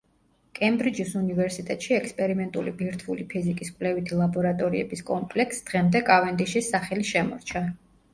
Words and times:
კემბრიჯის 0.59 1.09
უნივერსიტეტში 1.17 1.91
ექსპერიმენტული 1.97 2.73
ბირთვული 2.79 3.25
ფიზიკის 3.33 3.69
კვლევითი 3.73 4.17
ლაბორატორიების 4.21 5.05
კომპლექსს 5.11 5.63
დღემდე 5.69 6.03
კავენდიშის 6.09 6.71
სახელი 6.77 7.07
შემორჩა. 7.13 7.63